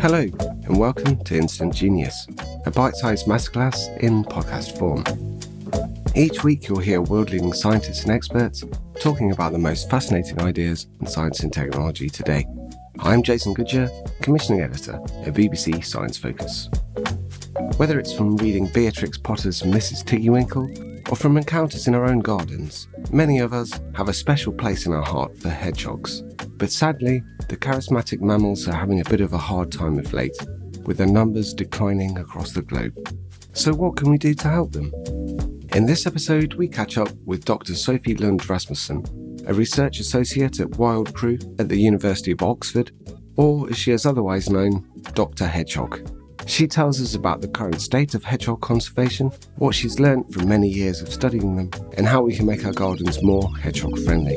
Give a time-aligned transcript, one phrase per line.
[0.00, 2.28] Hello, and welcome to Instant Genius,
[2.66, 5.02] a bite sized masterclass in podcast form.
[6.14, 8.62] Each week, you'll hear world leading scientists and experts
[9.00, 12.46] talking about the most fascinating ideas in science and technology today.
[13.00, 13.90] I'm Jason Goodyer,
[14.22, 14.94] Commissioning Editor
[15.26, 16.70] at BBC Science Focus.
[17.76, 20.04] Whether it's from reading Beatrix Potter's Mrs.
[20.04, 24.86] Tiggy-Winkle or from encounters in our own gardens, many of us have a special place
[24.86, 26.22] in our heart for hedgehogs.
[26.58, 30.36] But sadly, the charismatic mammals are having a bit of a hard time of late,
[30.84, 32.94] with their numbers declining across the globe.
[33.52, 34.92] So, what can we do to help them?
[35.74, 37.76] In this episode, we catch up with Dr.
[37.76, 39.04] Sophie Lund Rasmussen,
[39.46, 42.90] a research associate at WildCRU at the University of Oxford,
[43.36, 45.46] or as she is otherwise known, Dr.
[45.46, 46.10] Hedgehog.
[46.46, 50.68] She tells us about the current state of hedgehog conservation, what she's learned from many
[50.68, 54.36] years of studying them, and how we can make our gardens more hedgehog friendly.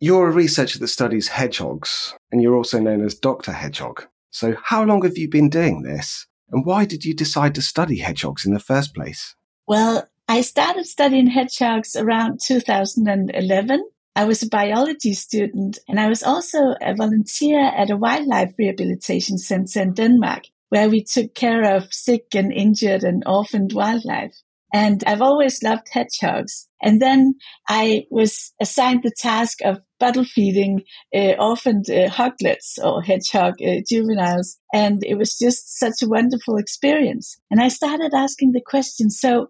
[0.00, 3.50] You're a researcher that studies hedgehogs, and you're also known as Dr.
[3.50, 4.06] Hedgehog.
[4.30, 6.24] So, how long have you been doing this?
[6.52, 9.34] And why did you decide to study hedgehogs in the first place?
[9.66, 13.90] Well, I started studying hedgehogs around 2011.
[14.14, 19.38] I was a biology student and I was also a volunteer at a wildlife rehabilitation
[19.38, 24.36] center in Denmark where we took care of sick and injured and orphaned wildlife.
[24.72, 26.68] And I've always loved hedgehogs.
[26.82, 27.34] And then
[27.68, 30.82] I was assigned the task of bottle feeding
[31.14, 34.58] uh, orphaned uh, hoglets or hedgehog uh, juveniles.
[34.72, 37.36] And it was just such a wonderful experience.
[37.50, 39.48] And I started asking the question, so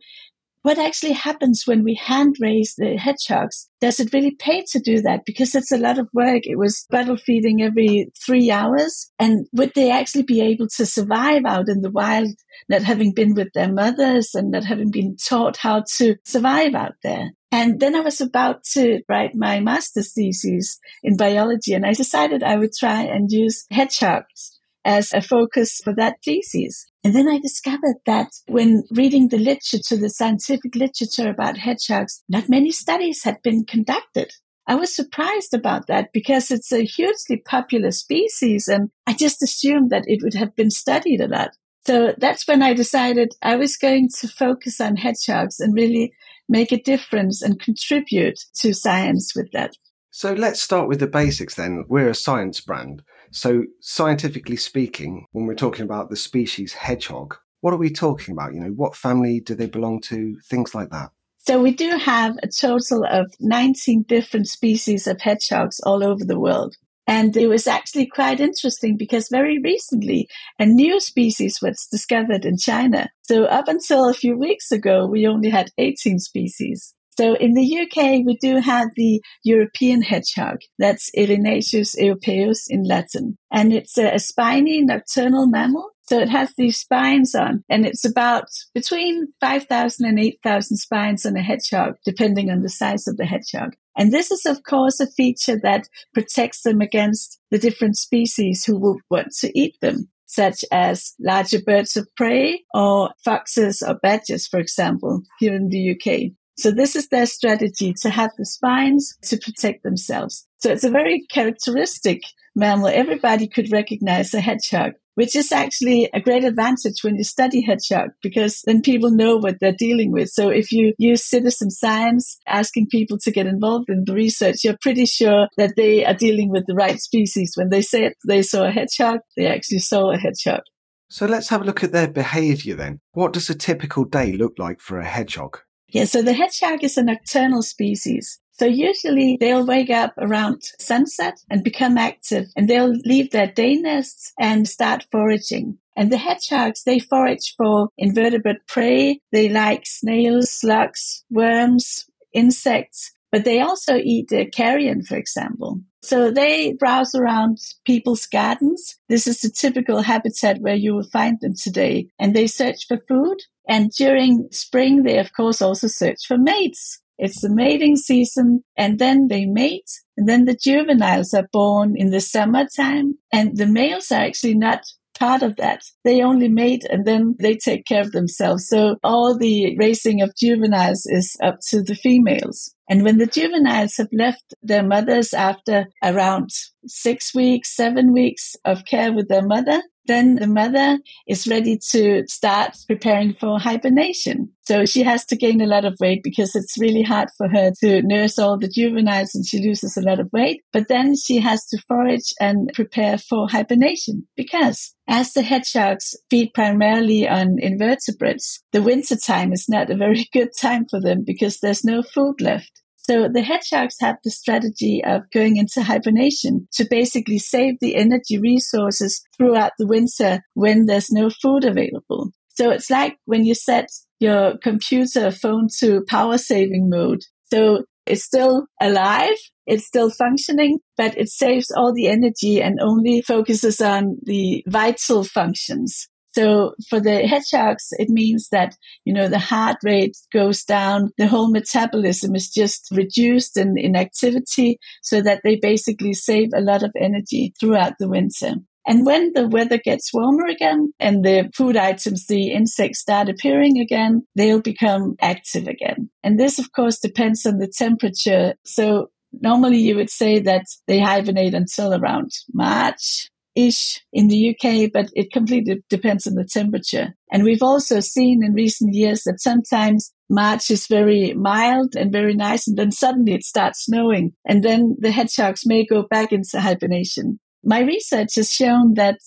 [0.69, 3.71] what actually happens when we hand raise the hedgehogs?
[3.81, 5.25] Does it really pay to do that?
[5.25, 6.43] Because it's a lot of work.
[6.43, 9.11] It was bottle feeding every three hours.
[9.19, 12.29] And would they actually be able to survive out in the wild,
[12.69, 16.97] not having been with their mothers and not having been taught how to survive out
[17.03, 17.31] there?
[17.51, 22.43] And then I was about to write my master's thesis in biology, and I decided
[22.43, 26.88] I would try and use hedgehogs as a focus for that thesis.
[27.05, 32.49] And then I discovered that when reading the literature, the scientific literature about hedgehogs, not
[32.49, 34.33] many studies had been conducted.
[34.67, 39.91] I was surprised about that because it's a hugely popular species and I just assumed
[39.91, 41.51] that it would have been studied a lot.
[41.87, 46.13] So that's when I decided I was going to focus on hedgehogs and really
[46.49, 49.73] make a difference and contribute to science with that.
[50.11, 51.85] So let's start with the basics then.
[51.89, 53.03] We're a science brand.
[53.31, 58.55] So, scientifically speaking, when we're talking about the species hedgehog, what are we talking about?
[58.55, 60.37] You know, what family do they belong to?
[60.49, 61.11] Things like that.
[61.39, 66.39] So, we do have a total of 19 different species of hedgehogs all over the
[66.39, 66.77] world.
[67.09, 70.29] And it was actually quite interesting because very recently
[70.59, 73.09] a new species was discovered in China.
[73.23, 76.95] So up until a few weeks ago, we only had 18 species.
[77.19, 80.59] So in the UK, we do have the European hedgehog.
[80.79, 83.37] That's Erinaceus europaeus in Latin.
[83.51, 85.91] And it's a, spiny nocturnal mammal.
[86.05, 91.37] So it has these spines on, and it's about between 5,000 and 8,000 spines on
[91.37, 93.75] a hedgehog, depending on the size of the hedgehog.
[93.97, 98.79] And this is, of course, a feature that protects them against the different species who
[98.79, 104.47] will want to eat them, such as larger birds of prey or foxes or badgers,
[104.47, 106.38] for example, here in the UK.
[106.59, 110.45] So this is their strategy to have the spines to protect themselves.
[110.59, 112.23] So it's a very characteristic
[112.57, 112.89] mammal.
[112.89, 118.11] Everybody could recognize a hedgehog, which is actually a great advantage when you study hedgehog
[118.25, 120.31] because then people know what they're dealing with.
[120.31, 124.79] So if you use citizen science, asking people to get involved in the research, you're
[124.83, 127.53] pretty sure that they are dealing with the right species.
[127.55, 130.63] When they say they saw a hedgehog, they actually saw a hedgehog.
[131.09, 132.99] So let's have a look at their behavior then.
[133.13, 135.61] What does a typical day look like for a hedgehog?
[135.91, 138.39] Yeah, so the hedgehog is a nocturnal species.
[138.53, 143.77] So usually they'll wake up around sunset and become active and they'll leave their day
[143.77, 145.79] nests and start foraging.
[145.97, 149.21] And the hedgehogs, they forage for invertebrate prey.
[149.33, 155.81] They like snails, slugs, worms, insects, but they also eat uh, carrion, for example.
[156.03, 158.97] So they browse around people's gardens.
[159.09, 162.09] This is the typical habitat where you will find them today.
[162.19, 167.01] And they search for food and during spring, they of course also search for mates.
[167.19, 172.11] It's the mating season and then they mate and then the juveniles are born in
[172.11, 174.85] the summertime and the males are actually not
[175.19, 175.83] part of that.
[176.05, 178.69] They only mate and then they take care of themselves.
[178.69, 182.73] So all the raising of juveniles is up to the females.
[182.89, 186.51] And when the juveniles have left their mothers after around
[186.87, 190.99] six weeks, seven weeks of care with their mother, then the mother
[191.29, 194.51] is ready to start preparing for hibernation.
[194.63, 197.71] So she has to gain a lot of weight because it's really hard for her
[197.81, 200.63] to nurse all the juveniles and she loses a lot of weight.
[200.73, 206.53] But then she has to forage and prepare for hibernation because as the hedgehogs feed
[206.55, 211.59] primarily on invertebrates, the winter time is not a very good time for them because
[211.59, 212.71] there's no food left.
[212.97, 218.39] So the hedgehogs have the strategy of going into hibernation to basically save the energy
[218.39, 222.33] resources throughout the winter when there's no food available.
[222.51, 223.89] So it's like when you set
[224.21, 227.23] your computer phone to power saving mode.
[227.51, 229.37] So it's still alive.
[229.67, 235.25] It's still functioning, but it saves all the energy and only focuses on the vital
[235.25, 236.09] functions.
[236.39, 241.11] So for the hedgehogs, it means that, you know, the heart rate goes down.
[241.19, 246.61] The whole metabolism is just reduced in, in activity so that they basically save a
[246.61, 248.55] lot of energy throughout the winter.
[248.87, 253.81] And when the weather gets warmer again and the food items, the insects start appearing
[253.81, 256.09] again, they'll become active again.
[256.23, 258.55] And this, of course, depends on the temperature.
[258.65, 264.91] So normally you would say that they hibernate until around March, ish in the UK,
[264.93, 267.15] but it completely depends on the temperature.
[267.33, 272.35] And we've also seen in recent years that sometimes March is very mild and very
[272.35, 276.61] nice, and then suddenly it starts snowing, and then the hedgehogs may go back into
[276.61, 277.41] hibernation.
[277.65, 279.19] My research has shown that,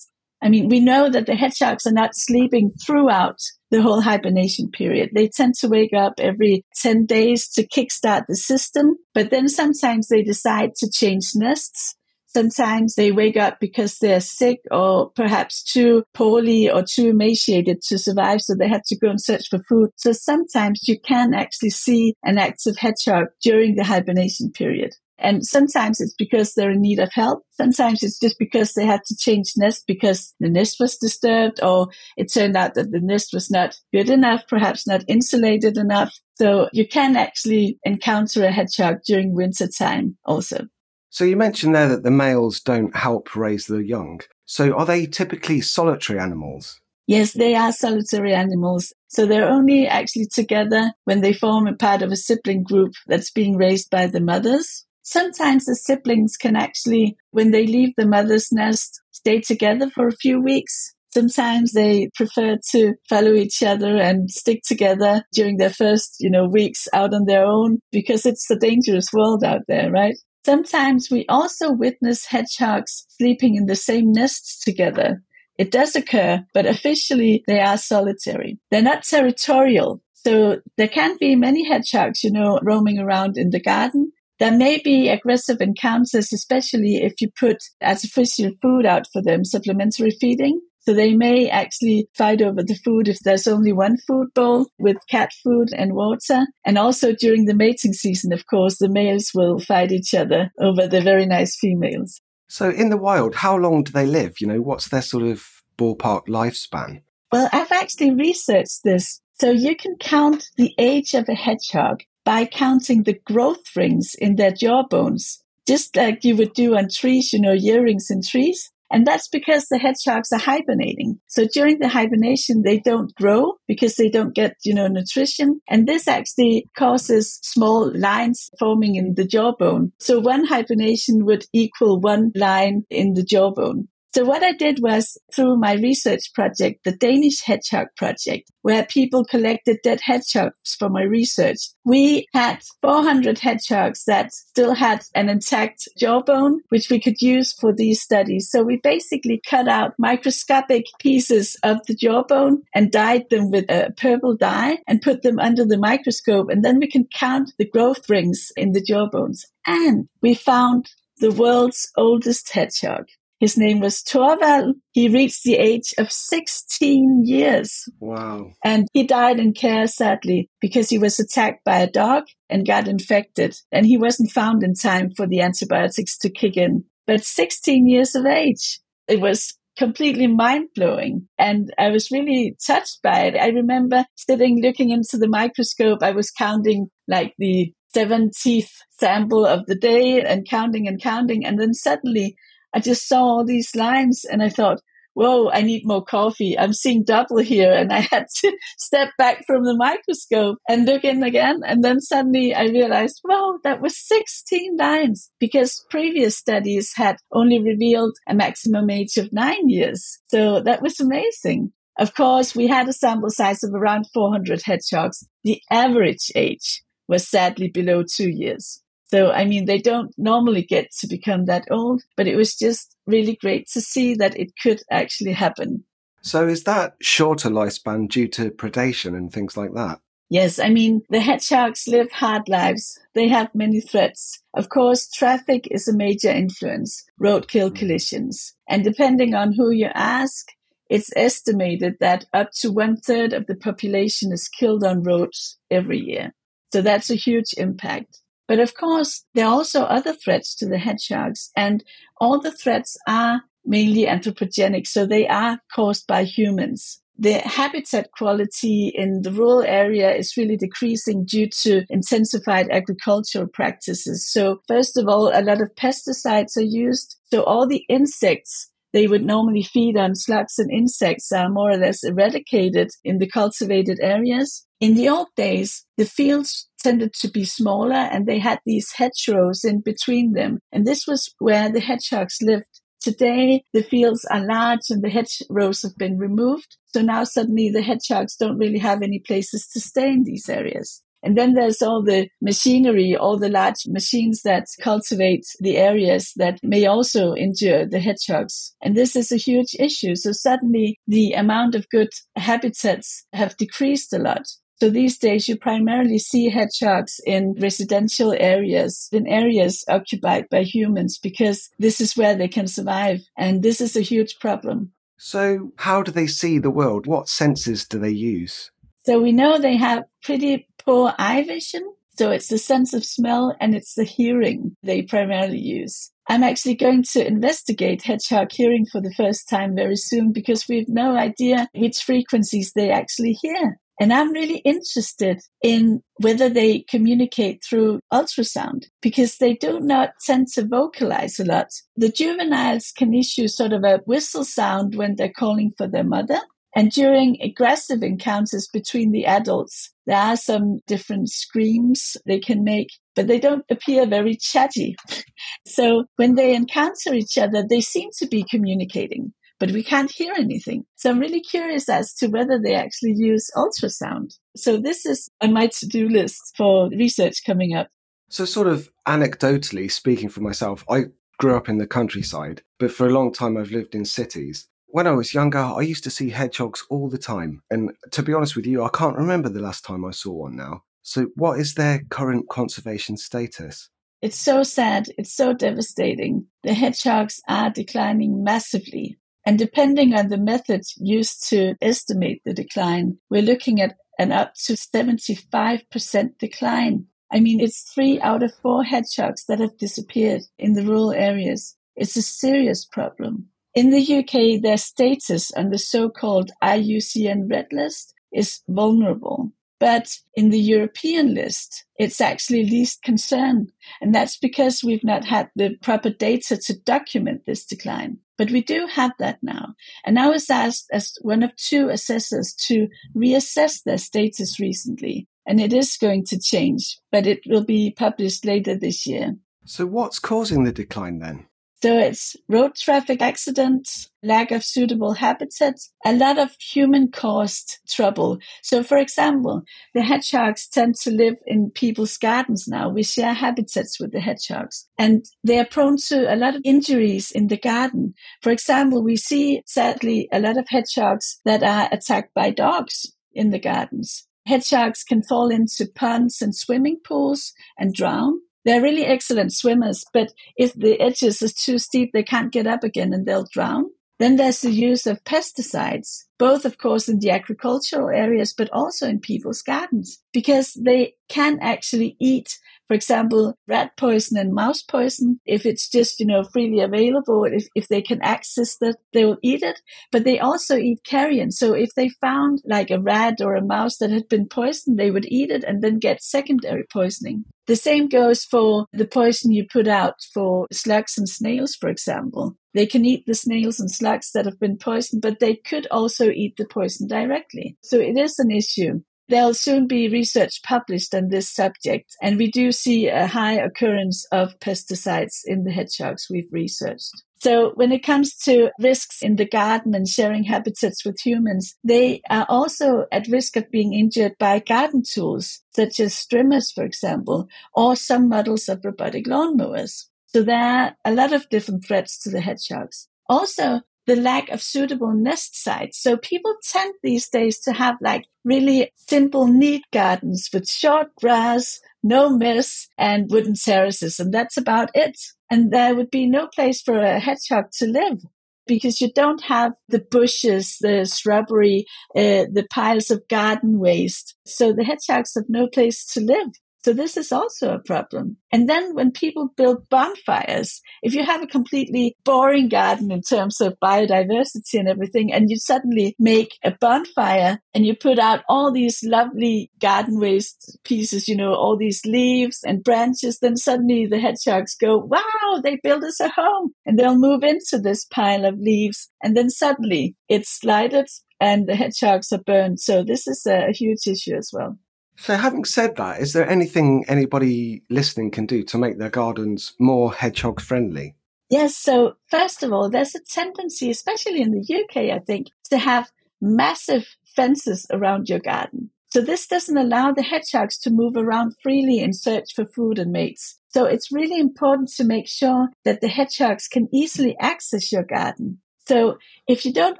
[0.42, 3.38] I mean, we know that the hedgehogs are not sleeping throughout
[3.70, 5.10] the whole hibernation period.
[5.14, 10.08] They tend to wake up every 10 days to kickstart the system, but then sometimes
[10.08, 11.96] they decide to change nests
[12.34, 17.98] Sometimes they wake up because they're sick or perhaps too poorly or too emaciated to
[17.98, 18.40] survive.
[18.40, 19.90] So they have to go and search for food.
[19.96, 24.94] So sometimes you can actually see an active hedgehog during the hibernation period.
[25.18, 27.44] And sometimes it's because they're in need of help.
[27.52, 31.88] Sometimes it's just because they had to change nest because the nest was disturbed or
[32.16, 36.12] it turned out that the nest was not good enough, perhaps not insulated enough.
[36.34, 40.66] So you can actually encounter a hedgehog during winter time also.
[41.12, 44.22] So you mentioned there that the males don't help raise the young.
[44.46, 46.80] So are they typically solitary animals?
[47.06, 48.94] Yes, they are solitary animals.
[49.08, 53.30] So they're only actually together when they form a part of a sibling group that's
[53.30, 54.86] being raised by the mothers.
[55.02, 60.16] Sometimes the siblings can actually, when they leave the mother's nest, stay together for a
[60.16, 60.94] few weeks.
[61.12, 66.48] Sometimes they prefer to follow each other and stick together during their first, you know,
[66.48, 70.16] weeks out on their own because it's a dangerous world out there, right?
[70.44, 75.22] Sometimes we also witness hedgehogs sleeping in the same nests together.
[75.58, 78.58] It does occur, but officially they are solitary.
[78.70, 80.02] They're not territorial.
[80.14, 84.12] So there can be many hedgehogs, you know, roaming around in the garden.
[84.38, 90.10] There may be aggressive encounters, especially if you put artificial food out for them, supplementary
[90.10, 90.60] feeding.
[90.84, 94.96] So they may actually fight over the food if there's only one food bowl with
[95.08, 96.46] cat food and water.
[96.64, 100.88] And also during the mating season, of course, the males will fight each other over
[100.88, 102.20] the very nice females.
[102.48, 104.40] So in the wild, how long do they live?
[104.40, 105.46] You know, what's their sort of
[105.78, 107.02] ballpark lifespan?
[107.30, 109.20] Well, I've actually researched this.
[109.40, 114.36] So you can count the age of a hedgehog by counting the growth rings in
[114.36, 118.22] their jaw bones, just like you would do on trees, you know, year rings in
[118.22, 118.70] trees.
[118.92, 121.18] And that's because the hedgehogs are hibernating.
[121.26, 125.60] So during the hibernation, they don't grow because they don't get, you know, nutrition.
[125.68, 129.92] And this actually causes small lines forming in the jawbone.
[129.98, 133.88] So one hibernation would equal one line in the jawbone.
[134.14, 139.24] So what I did was through my research project, the Danish Hedgehog Project, where people
[139.24, 141.56] collected dead hedgehogs for my research.
[141.84, 147.72] We had 400 hedgehogs that still had an intact jawbone, which we could use for
[147.72, 148.50] these studies.
[148.50, 153.94] So we basically cut out microscopic pieces of the jawbone and dyed them with a
[153.96, 156.50] purple dye and put them under the microscope.
[156.50, 159.46] And then we can count the growth rings in the jawbones.
[159.66, 163.06] And we found the world's oldest hedgehog.
[163.42, 164.76] His name was Torvald.
[164.92, 167.88] He reached the age of 16 years.
[167.98, 168.52] Wow.
[168.62, 172.86] And he died in care, sadly, because he was attacked by a dog and got
[172.86, 173.56] infected.
[173.72, 176.84] And he wasn't found in time for the antibiotics to kick in.
[177.04, 178.78] But 16 years of age.
[179.08, 181.26] It was completely mind blowing.
[181.36, 183.34] And I was really touched by it.
[183.34, 185.98] I remember sitting looking into the microscope.
[186.00, 188.70] I was counting like the 17th
[189.00, 191.44] sample of the day and counting and counting.
[191.44, 192.36] And then suddenly
[192.74, 194.80] I just saw all these lines and I thought,
[195.14, 196.58] whoa, I need more coffee.
[196.58, 197.72] I'm seeing double here.
[197.72, 201.60] And I had to step back from the microscope and look in again.
[201.66, 207.58] And then suddenly I realized, wow, that was 16 lines because previous studies had only
[207.58, 210.18] revealed a maximum age of nine years.
[210.28, 211.72] So that was amazing.
[211.98, 215.26] Of course, we had a sample size of around 400 hedgehogs.
[215.44, 218.81] The average age was sadly below two years.
[219.12, 222.96] So, I mean, they don't normally get to become that old, but it was just
[223.06, 225.84] really great to see that it could actually happen.
[226.22, 230.00] So, is that shorter lifespan due to predation and things like that?
[230.30, 232.98] Yes, I mean, the hedgehogs live hard lives.
[233.14, 234.40] They have many threats.
[234.54, 237.76] Of course, traffic is a major influence, roadkill mm.
[237.76, 238.54] collisions.
[238.66, 240.46] And depending on who you ask,
[240.88, 245.98] it's estimated that up to one third of the population is killed on roads every
[245.98, 246.32] year.
[246.72, 248.22] So that's a huge impact.
[248.52, 251.82] But of course, there are also other threats to the hedgehogs, and
[252.20, 257.00] all the threats are mainly anthropogenic, so they are caused by humans.
[257.18, 264.30] The habitat quality in the rural area is really decreasing due to intensified agricultural practices.
[264.30, 267.16] So, first of all, a lot of pesticides are used.
[267.32, 271.78] So, all the insects they would normally feed on slugs and insects are more or
[271.78, 274.66] less eradicated in the cultivated areas.
[274.80, 279.64] In the old days, the fields tended to be smaller and they had these hedgerows
[279.64, 280.58] in between them.
[280.72, 282.80] And this was where the hedgehogs lived.
[283.00, 286.76] Today, the fields are large and the hedgerows have been removed.
[286.86, 291.02] So now suddenly the hedgehogs don't really have any places to stay in these areas.
[291.22, 296.58] And then there's all the machinery, all the large machines that cultivate the areas that
[296.62, 298.74] may also injure the hedgehogs.
[298.82, 300.16] And this is a huge issue.
[300.16, 304.42] So suddenly the amount of good habitats have decreased a lot.
[304.82, 311.20] So these days you primarily see hedgehogs in residential areas, in areas occupied by humans,
[311.22, 313.20] because this is where they can survive.
[313.38, 314.90] And this is a huge problem.
[315.18, 317.06] So how do they see the world?
[317.06, 318.72] What senses do they use?
[319.06, 321.88] So we know they have pretty poor eye vision.
[322.18, 326.10] So it's the sense of smell and it's the hearing they primarily use.
[326.28, 330.78] I'm actually going to investigate hedgehog hearing for the first time very soon because we
[330.78, 333.78] have no idea which frequencies they actually hear.
[334.02, 340.48] And I'm really interested in whether they communicate through ultrasound because they do not tend
[340.54, 341.68] to vocalize a lot.
[341.94, 346.40] The juveniles can issue sort of a whistle sound when they're calling for their mother.
[346.74, 352.88] And during aggressive encounters between the adults, there are some different screams they can make,
[353.14, 354.96] but they don't appear very chatty.
[355.64, 360.34] so when they encounter each other, they seem to be communicating, but we can't hear
[360.36, 360.84] anything.
[360.96, 364.36] So I'm really curious as to whether they actually use ultrasound.
[364.56, 367.86] So this is on my to-do list for research coming up.
[368.28, 371.04] So sort of anecdotally speaking for myself, I
[371.38, 375.06] grew up in the countryside, but for a long time I've lived in cities when
[375.06, 377.62] I was younger, I used to see hedgehogs all the time.
[377.70, 380.56] And to be honest with you, I can't remember the last time I saw one
[380.56, 380.82] now.
[381.02, 383.88] So, what is their current conservation status?
[384.22, 385.08] It's so sad.
[385.16, 386.46] It's so devastating.
[386.62, 389.18] The hedgehogs are declining massively.
[389.44, 394.54] And depending on the method used to estimate the decline, we're looking at an up
[394.66, 397.06] to 75% decline.
[397.32, 401.76] I mean, it's three out of four hedgehogs that have disappeared in the rural areas.
[401.96, 403.48] It's a serious problem.
[403.74, 409.50] In the UK, their status on the so-called IUCN Red List is vulnerable.
[409.82, 413.66] But in the European list, it's actually least concern.
[414.00, 418.18] And that's because we've not had the proper data to document this decline.
[418.38, 419.74] But we do have that now.
[420.04, 422.86] And I was asked as one of two assessors to
[423.16, 425.26] reassess their status recently.
[425.48, 429.34] And it is going to change, but it will be published later this year.
[429.64, 431.48] So what's causing the decline then?
[431.82, 438.38] So it's road traffic accidents, lack of suitable habitats, a lot of human caused trouble.
[438.62, 439.62] So for example,
[439.92, 442.88] the hedgehogs tend to live in people's gardens now.
[442.88, 447.32] We share habitats with the hedgehogs and they are prone to a lot of injuries
[447.32, 448.14] in the garden.
[448.42, 453.50] For example, we see sadly a lot of hedgehogs that are attacked by dogs in
[453.50, 454.28] the gardens.
[454.46, 458.40] Hedgehogs can fall into ponds and swimming pools and drown.
[458.64, 462.84] They're really excellent swimmers, but if the edges is too steep, they can't get up
[462.84, 463.86] again and they'll drown.
[464.18, 469.08] Then there's the use of pesticides, both of course in the agricultural areas, but also
[469.08, 472.56] in people's gardens, because they can actually eat
[472.88, 475.40] for example, rat poison and mouse poison.
[475.46, 479.38] If it's just, you know, freely available, if, if they can access that, they will
[479.42, 479.80] eat it.
[480.10, 481.50] But they also eat carrion.
[481.52, 485.10] So if they found like a rat or a mouse that had been poisoned, they
[485.10, 487.44] would eat it and then get secondary poisoning.
[487.66, 492.56] The same goes for the poison you put out for slugs and snails, for example.
[492.74, 496.28] They can eat the snails and slugs that have been poisoned, but they could also
[496.28, 497.76] eat the poison directly.
[497.82, 499.02] So it is an issue.
[499.28, 504.26] There'll soon be research published on this subject, and we do see a high occurrence
[504.32, 507.12] of pesticides in the hedgehogs we've researched.
[507.40, 512.22] So when it comes to risks in the garden and sharing habitats with humans, they
[512.30, 517.48] are also at risk of being injured by garden tools, such as trimmers, for example,
[517.74, 520.04] or some models of robotic lawnmowers.
[520.26, 523.08] So there are a lot of different threats to the hedgehogs.
[523.28, 526.02] Also, the lack of suitable nest sites.
[526.02, 531.80] So people tend these days to have like really simple, neat gardens with short grass,
[532.02, 534.18] no mess and wooden terraces.
[534.18, 535.18] And that's about it.
[535.50, 538.22] And there would be no place for a hedgehog to live
[538.66, 541.84] because you don't have the bushes, the shrubbery,
[542.16, 544.34] uh, the piles of garden waste.
[544.46, 546.48] So the hedgehogs have no place to live.
[546.84, 548.36] So this is also a problem.
[548.50, 553.60] And then when people build bonfires, if you have a completely boring garden in terms
[553.60, 558.72] of biodiversity and everything, and you suddenly make a bonfire and you put out all
[558.72, 564.18] these lovely garden waste pieces, you know, all these leaves and branches, then suddenly the
[564.18, 568.58] hedgehogs go, wow, they built us a home and they'll move into this pile of
[568.58, 569.08] leaves.
[569.22, 571.06] And then suddenly it's lighted
[571.40, 572.80] and the hedgehogs are burned.
[572.80, 574.78] So this is a huge issue as well.
[575.16, 579.74] So, having said that, is there anything anybody listening can do to make their gardens
[579.78, 581.14] more hedgehog friendly?
[581.50, 581.76] Yes.
[581.76, 586.10] So, first of all, there's a tendency, especially in the UK, I think, to have
[586.40, 588.90] massive fences around your garden.
[589.10, 593.12] So, this doesn't allow the hedgehogs to move around freely in search for food and
[593.12, 593.58] mates.
[593.68, 598.60] So, it's really important to make sure that the hedgehogs can easily access your garden.
[598.92, 599.16] So
[599.48, 599.98] if you don't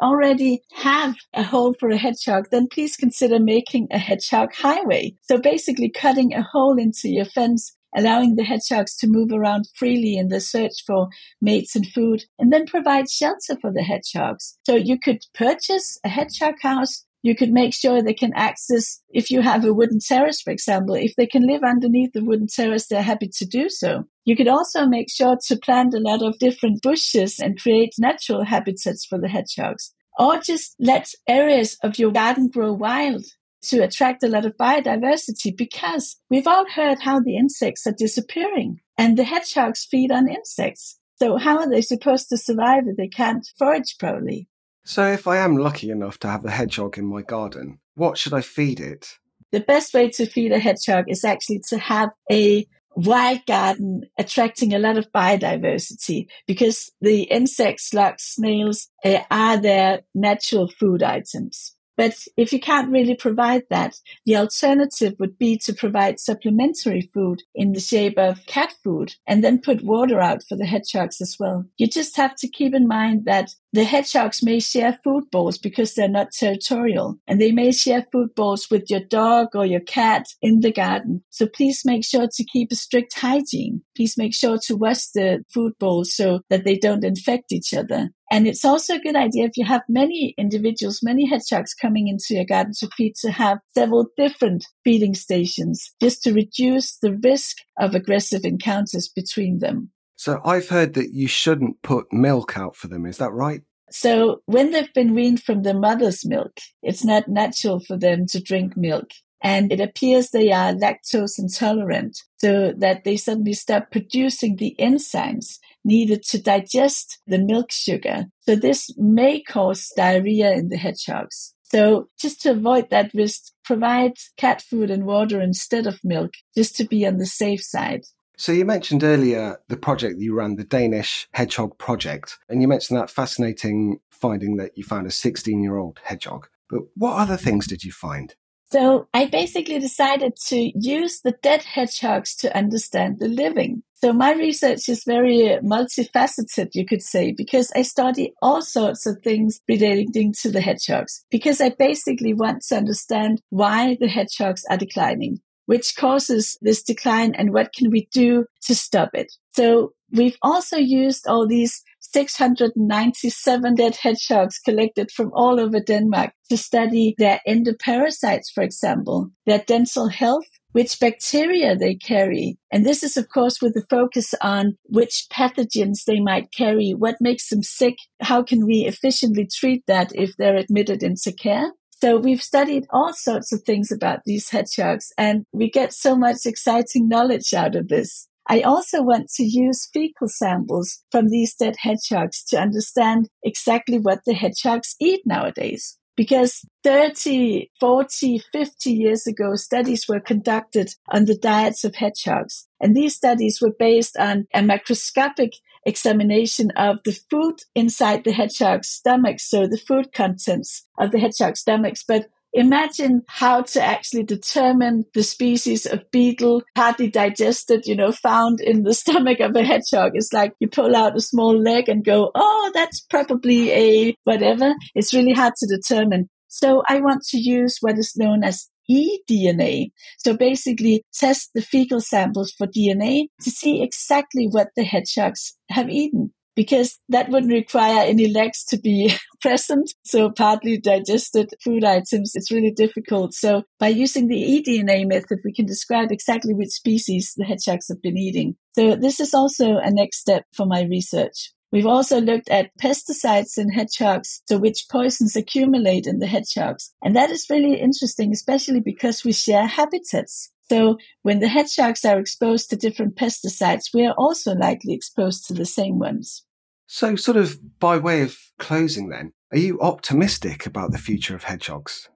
[0.00, 5.14] already have a hole for a hedgehog, then please consider making a hedgehog highway.
[5.22, 10.18] So basically cutting a hole into your fence, allowing the hedgehogs to move around freely
[10.18, 11.08] in the search for
[11.40, 14.58] mates and food, and then provide shelter for the hedgehogs.
[14.66, 19.30] So you could purchase a hedgehog house you could make sure they can access, if
[19.30, 22.88] you have a wooden terrace, for example, if they can live underneath the wooden terrace,
[22.88, 24.04] they're happy to do so.
[24.24, 28.44] You could also make sure to plant a lot of different bushes and create natural
[28.44, 29.92] habitats for the hedgehogs.
[30.18, 33.24] Or just let areas of your garden grow wild
[33.62, 38.80] to attract a lot of biodiversity because we've all heard how the insects are disappearing
[38.98, 40.98] and the hedgehogs feed on insects.
[41.16, 44.48] So how are they supposed to survive if they can't forage properly?
[44.84, 48.34] So, if I am lucky enough to have a hedgehog in my garden, what should
[48.34, 49.18] I feed it?
[49.52, 54.74] The best way to feed a hedgehog is actually to have a wild garden attracting
[54.74, 61.74] a lot of biodiversity because the insects, slugs, snails uh, are their natural food items.
[61.96, 67.42] But if you can't really provide that, the alternative would be to provide supplementary food
[67.54, 71.36] in the shape of cat food and then put water out for the hedgehogs as
[71.38, 71.66] well.
[71.76, 75.94] You just have to keep in mind that the hedgehogs may share food bowls because
[75.94, 80.26] they're not territorial and they may share food bowls with your dog or your cat
[80.42, 81.24] in the garden.
[81.30, 83.82] So please make sure to keep a strict hygiene.
[83.96, 88.10] Please make sure to wash the food bowls so that they don't infect each other.
[88.30, 92.34] And it's also a good idea if you have many individuals, many hedgehogs coming into
[92.34, 97.58] your garden to feed, to have several different feeding stations just to reduce the risk
[97.78, 99.90] of aggressive encounters between them.
[100.22, 103.06] So I've heard that you shouldn't put milk out for them.
[103.06, 103.62] Is that right?
[103.90, 108.40] So when they've been weaned from their mother's milk, it's not natural for them to
[108.40, 109.10] drink milk.
[109.42, 115.58] And it appears they are lactose intolerant, so that they suddenly stop producing the enzymes
[115.84, 118.26] needed to digest the milk sugar.
[118.42, 121.52] So this may cause diarrhea in the hedgehogs.
[121.64, 126.76] So just to avoid that risk, provide cat food and water instead of milk, just
[126.76, 128.04] to be on the safe side.
[128.42, 132.66] So you mentioned earlier the project that you ran, the Danish Hedgehog Project, and you
[132.66, 136.48] mentioned that fascinating finding that you found a 16 year old hedgehog.
[136.68, 138.34] But what other things did you find?
[138.72, 143.84] So I basically decided to use the dead hedgehogs to understand the living.
[143.94, 149.06] So my research is very uh, multifaceted, you could say, because I study all sorts
[149.06, 154.64] of things relating to the hedgehogs, because I basically want to understand why the hedgehogs
[154.68, 155.40] are declining,
[155.72, 159.32] which causes this decline and what can we do to stop it.
[159.54, 166.58] So we've also used all these 697 dead hedgehogs collected from all over Denmark to
[166.58, 172.58] study their endoparasites, for example, their dental health, which bacteria they carry.
[172.70, 177.16] And this is, of course, with the focus on which pathogens they might carry, what
[177.18, 181.72] makes them sick, how can we efficiently treat that if they're admitted into care.
[182.02, 186.46] So we've studied all sorts of things about these hedgehogs and we get so much
[186.46, 188.26] exciting knowledge out of this.
[188.48, 194.22] I also want to use fecal samples from these dead hedgehogs to understand exactly what
[194.26, 195.96] the hedgehogs eat nowadays.
[196.16, 202.68] Because 30, 40, 50 years ago, studies were conducted on the diets of hedgehogs.
[202.80, 208.88] And these studies were based on a macroscopic examination of the food inside the hedgehog's
[208.88, 215.04] stomach, so the food contents of the hedgehog stomachs, but imagine how to actually determine
[215.14, 220.12] the species of beetle hardly digested, you know, found in the stomach of a hedgehog.
[220.14, 224.74] It's like you pull out a small leg and go, oh, that's probably a whatever.
[224.94, 226.28] It's really hard to determine.
[226.48, 229.90] So I want to use what is known as eDNA.
[230.18, 235.88] So basically test the fecal samples for DNA to see exactly what the hedgehogs have
[235.88, 239.92] eaten because that wouldn't require any legs to be present.
[240.04, 243.34] So partly digested food items, it's really difficult.
[243.34, 248.02] So by using the eDNA method, we can describe exactly which species the hedgehogs have
[248.02, 248.56] been eating.
[248.74, 251.52] So this is also a next step for my research.
[251.72, 256.92] We've also looked at pesticides in hedgehogs, so which poisons accumulate in the hedgehogs.
[257.02, 260.51] And that is really interesting, especially because we share habitats.
[260.70, 265.54] So when the hedgehogs are exposed to different pesticides, we are also likely exposed to
[265.54, 266.44] the same ones.
[266.86, 271.44] So, sort of by way of closing, then, are you optimistic about the future of
[271.44, 272.08] hedgehogs?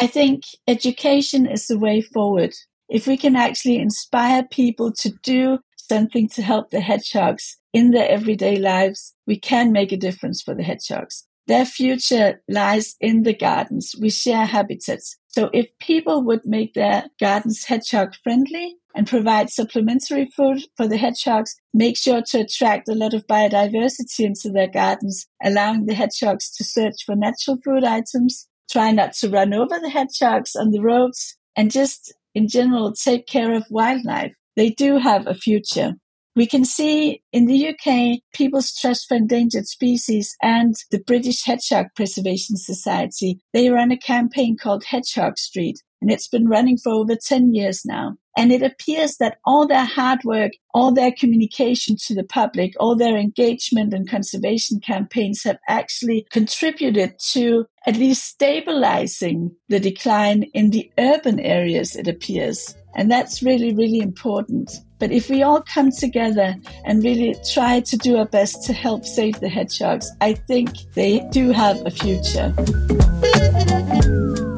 [0.00, 2.54] I think education is the way forward.
[2.88, 8.08] If we can actually inspire people to do something to help the hedgehogs in their
[8.08, 11.24] everyday lives, we can make a difference for the hedgehogs.
[11.46, 13.94] Their future lies in the gardens.
[14.00, 15.16] We share habitats.
[15.28, 20.96] So if people would make their gardens hedgehog friendly and provide supplementary food for the
[20.96, 26.50] hedgehogs, make sure to attract a lot of biodiversity into their gardens, allowing the hedgehogs
[26.56, 30.80] to search for natural food items, try not to run over the hedgehogs on the
[30.80, 35.94] roads, and just in general take care of wildlife they do have a future.
[36.36, 41.86] We can see in the UK, People's Trust for Endangered Species and the British Hedgehog
[41.94, 47.14] Preservation Society, they run a campaign called Hedgehog Street, and it's been running for over
[47.14, 48.16] 10 years now.
[48.36, 52.96] And it appears that all their hard work, all their communication to the public, all
[52.96, 60.70] their engagement and conservation campaigns have actually contributed to at least stabilizing the decline in
[60.70, 62.74] the urban areas, it appears.
[62.96, 64.70] And that's really, really important.
[64.98, 69.04] But if we all come together and really try to do our best to help
[69.04, 72.54] save the hedgehogs, I think they do have a future.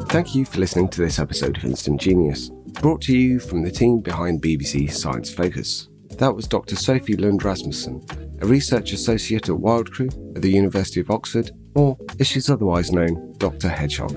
[0.09, 2.49] Thank you for listening to this episode of Instant Genius,
[2.81, 5.89] brought to you from the team behind BBC Science Focus.
[6.17, 6.75] That was Dr.
[6.75, 8.03] Sophie Lund Rasmussen,
[8.41, 13.33] a research associate at WildCRU at the University of Oxford, or as she's otherwise known,
[13.37, 13.67] Dr.
[13.67, 14.15] Hedgehog.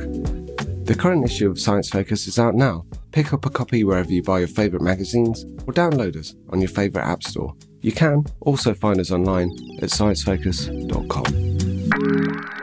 [0.86, 4.22] The current issue of Science Focus is out now Pick up a copy wherever you
[4.22, 7.54] buy your favourite magazines or download us on your favourite app store.
[7.80, 9.50] You can also find us online
[9.82, 12.59] at sciencefocus.com.